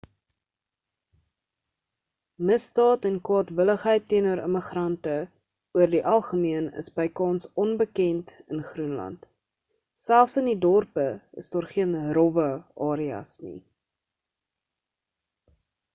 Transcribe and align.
misdaad 2.49 3.03
en 3.09 3.17
kwaadwilligheid 3.27 4.07
teenoor 4.13 4.41
immigrante 4.45 5.17
oor 5.79 5.91
die 5.93 6.01
algemeen 6.13 6.65
is 6.83 6.89
bykans 6.97 7.45
onbekend 7.65 8.33
in 8.55 8.63
groenland 8.69 9.27
selfs 10.07 10.41
in 10.43 10.49
die 10.51 10.59
dorpe 10.67 11.07
is 11.43 11.51
daar 11.57 11.67
geen 11.75 11.95
rowwe 12.19 12.47
areas 12.89 13.35
nie 13.47 13.57